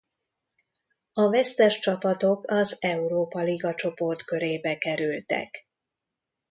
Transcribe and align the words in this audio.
A 1.13 1.29
vesztes 1.29 1.79
csapatok 1.79 2.43
az 2.51 2.77
Európa-liga 2.79 3.73
csoportkörébe 3.75 4.77
kerültek. 4.77 5.67